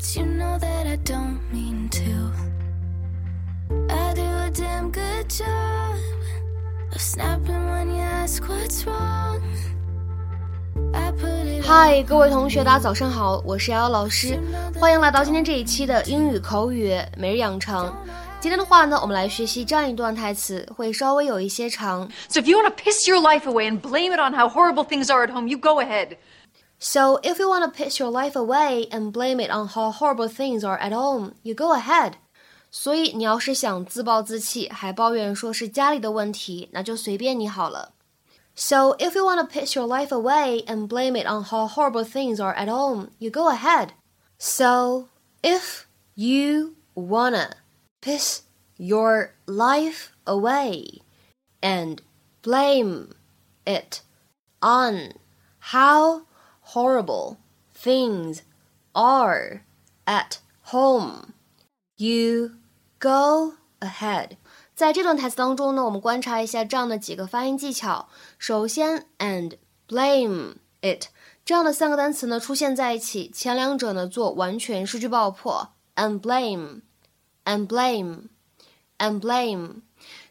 [0.00, 2.32] but you know that I don't mean to.
[3.88, 5.96] I do a damn good job
[6.92, 9.40] of snapping when you ask what's wrong.
[11.62, 14.38] 嗨，各位同学，大家早上好，我是瑶瑶老师，
[14.78, 17.92] 欢迎来到今天这一期的英语口语每日养成。
[18.38, 22.08] 今天的话呢，我们来学习这样一段台词，会稍微有一些长。
[22.28, 24.84] So if you want to piss your life away and blame it on how horrible
[24.84, 26.16] things are at home, you go ahead.
[26.80, 30.28] So if you want to piss your life away and blame it on how horrible
[30.28, 32.14] things are at home, you go ahead.
[32.70, 37.92] 所以你要是想自暴自弃，还抱怨说是家里的问题，那就随便你好了。
[38.54, 42.42] So if you want to piss your life away and blame it on how horrible things
[42.42, 43.90] are at home, you go ahead.
[44.38, 45.08] So
[45.42, 45.84] if
[46.14, 47.50] you wanna
[48.00, 48.40] piss
[48.76, 51.00] your life away
[51.60, 52.00] and
[52.42, 53.14] blame
[53.64, 54.00] it
[54.60, 55.12] on
[55.72, 56.22] how
[56.72, 57.36] horrible
[57.74, 58.40] things
[58.92, 59.62] are
[60.04, 60.38] at
[60.70, 61.34] home,
[61.96, 62.52] you
[62.98, 64.36] go ahead.
[64.74, 68.08] 在这段台词当中呢，我们观察一下这样的几个发音技巧。
[68.38, 69.56] 首先，and
[69.88, 71.06] blame it
[71.44, 79.82] 这样的三个单词呢出现在一起，前两者呢做完全失去爆破，and blame，and blame，and blame，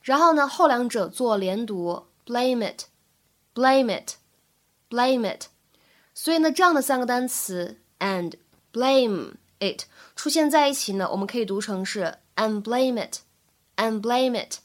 [0.03, 5.45] 然后呢后两者做连读，blame it，blame it，blame it。
[6.14, 8.34] 所以呢，这样的三个单词 and
[8.72, 14.58] blame it 出现在一起呢，我们可以读成是 and blame it，and blame it。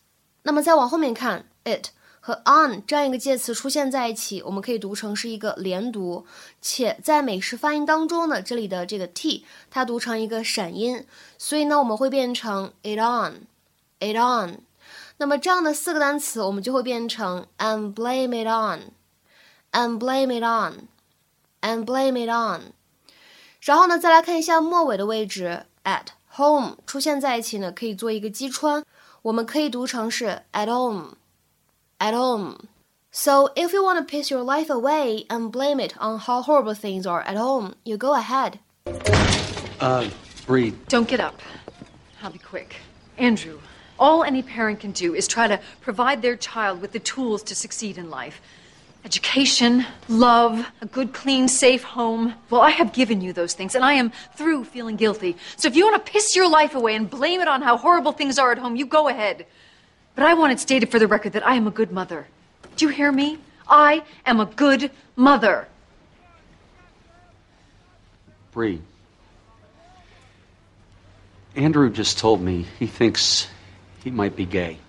[0.44, 1.88] 那么再往后面看，it
[2.20, 6.26] 和 on 这样一个介词出现在一起，我们可以读成是一个连读，
[6.62, 11.06] 且在美式发音当中呢，这里的这个 t 它读成一个闪音，
[11.38, 14.60] 所以呢，我们会变成 it on，it on。
[15.18, 20.88] 那么这样的四个单词，我们就会变成 and blame it on，and blame it on。
[21.65, 22.73] and blame it on。
[23.61, 28.85] 然后呢，再来看一下末尾的位置，at home 出现在一起呢，可以做一个击穿，
[29.23, 36.21] 我们可以读成是 at home，at home。So if you want to piss your life away and blame it on
[36.21, 38.61] how horrible things are at home, you go ahead.
[39.81, 40.09] Uh,
[40.47, 41.41] Bree, Don't get up.
[42.23, 42.77] I'll be quick.
[43.19, 43.59] Andrew,
[43.99, 47.55] all any parent can do is try to provide their child with the tools to
[47.55, 48.41] succeed in life.
[49.06, 52.34] Education, love, a good, clean, safe home.
[52.50, 55.38] Well, I have given you those things, and I am through feeling guilty.
[55.58, 58.14] So if you want to piss your life away and blame it on how horrible
[58.14, 59.46] things are at home, you go ahead.
[60.16, 62.26] But I want it stated for the record that I am a good mother.
[62.78, 63.38] Do you hear me?
[63.68, 65.68] I am a good mother.
[68.54, 68.82] Bree.
[71.56, 73.48] Andrew just told me he thinks
[74.04, 74.80] he might be gay.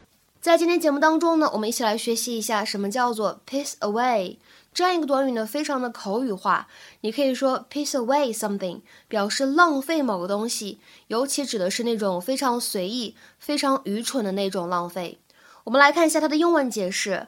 [0.47, 4.37] 在今天节目当中呢，我们一起来学习一下什么叫做 piss away
[4.73, 6.69] 这样一个短语呢，非常的口语化。
[7.01, 15.19] 你可以说 piss away something，表示浪费某个东西，尤其指的是那种非常随意、非常愚蠢的那种浪费。
[15.65, 17.27] 我们来看一下它的英文解释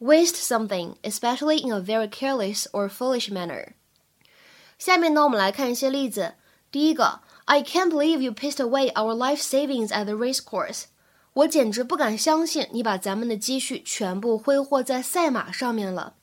[0.00, 3.74] ：waste something, especially in a very careless or foolish manner。
[4.76, 6.34] 下面呢，我们来看一些例子。
[6.72, 10.86] 第一个，I can't believe you pissed away our life savings at the race course。
[11.35, 16.15] 我简直不敢相信你把咱们的积蓄全部挥霍在赛马上面了。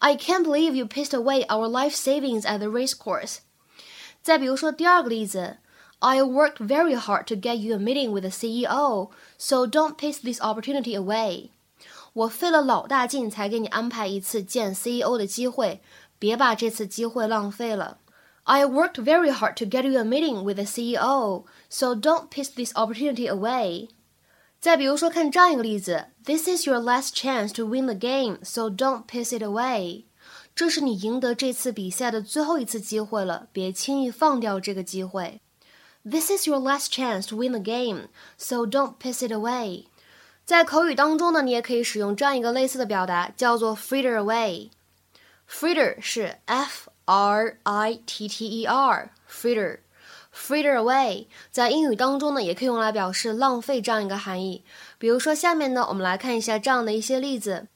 [0.00, 3.38] I can't believe you pissed away our life savings at the race course。
[4.22, 5.56] 再比如说第二个例子，
[6.00, 10.40] I worked very hard to get you a meeting with the CEO, so don't piss this
[10.40, 11.48] opportunity away。
[12.12, 15.80] 我费了老大劲才给你安排一次见 CEO 的机会，
[16.18, 17.98] 别把这次机会浪费了。
[18.44, 22.72] I worked very hard to get you a meeting with the CEO, so don't piss this
[22.74, 23.88] opportunity away。
[24.62, 30.04] 再比如说，看这样一个例子：This is your last chance to win the game, so don't piss it away。
[30.54, 35.40] 这是你赢得这次比赛的最后一次机会了，别轻易放掉这个机会。
[36.04, 39.84] This is your last chance to win the game, so don't piss it away。
[40.44, 49.78] 在口语当中呢，你也可以使用这样一个类似的表达，叫做 fritter away。fritter 是 f r i t t e r，fritter。
[50.33, 54.63] fritter away 在英语当中呢，也可以用来表示浪费这样一个含义。
[54.97, 57.67] 比如说，下面呢，我们来看一下这样的一些例子。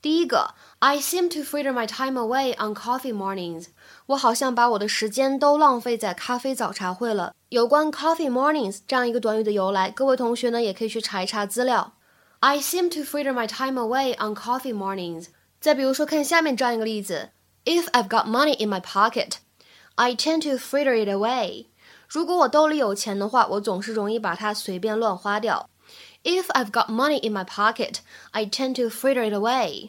[0.00, 3.66] 第一个，I seem to fritter my time away on coffee mornings。
[4.06, 7.32] 我好像把我的时间都浪费在咖啡早茶会了。
[7.50, 11.92] 有关 coffee mornings 这样一个短语的由来，各位同学呢也可以去查一查资料。
[12.40, 15.26] I seem to fritter my time away on coffee mornings。
[15.60, 17.30] 再比如说，看下面这样一个例子
[17.64, 19.34] ：If I've got money in my pocket,
[19.94, 21.66] I tend to fritter it away。
[22.12, 25.70] 如果我兜里有钱的话，我总是容易把它随便乱花掉。
[26.22, 28.00] If I've got money in my pocket,
[28.32, 29.88] I tend to fritter it away。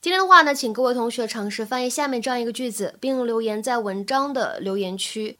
[0.00, 5.38] 今天的话呢，请各位同学尝试翻译下面这样一个句子，并留言在文章的留言区。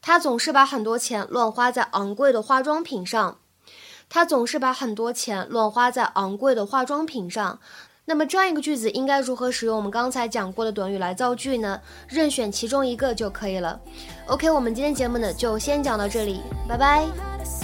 [0.00, 3.38] 他总是把很多钱乱花在昂贵的化妆品上。
[4.08, 7.58] 他总是把很多钱乱花在昂贵的化妆品上。
[8.06, 11.80] 那么这样一个句子应该如何使用我们刚才讲过的短语来造句呢？
[12.06, 13.80] 任选其中一个就可以了。
[14.26, 17.63] OK，我们今天节目呢就先讲到这里，拜拜。